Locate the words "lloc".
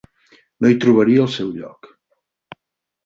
1.59-1.91